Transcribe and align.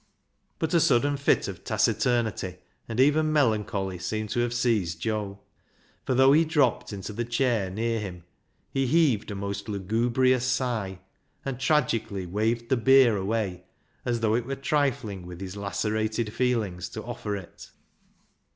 But 0.57 0.73
a 0.73 0.79
sudden 0.79 1.15
fit 1.15 1.47
of 1.47 1.63
taciturnity, 1.63 2.55
and 2.89 2.99
even 2.99 3.31
melancholy, 3.31 3.99
seemed 3.99 4.31
to 4.31 4.39
have 4.39 4.51
seized 4.51 4.99
Joe. 4.99 5.37
For 6.07 6.15
though 6.15 6.33
he 6.33 6.43
dropped 6.43 6.91
into 6.91 7.13
the 7.13 7.23
chair 7.23 7.69
near 7.69 7.99
him, 7.99 8.23
he 8.71 8.87
heaved 8.87 9.29
a 9.29 9.35
most 9.35 9.69
lugubrious 9.69 10.43
sigh, 10.43 11.01
and 11.45 11.59
tragically 11.59 12.25
waved 12.25 12.69
the 12.69 12.77
beer 12.77 13.15
away, 13.15 13.61
as 14.03 14.21
though 14.21 14.33
it 14.33 14.47
were 14.47 14.55
trifling 14.55 15.27
with 15.27 15.39
his 15.39 15.55
lacerated 15.55 16.33
feelings 16.33 16.89
to 16.89 17.03
offer 17.03 17.35
it. 17.35 17.69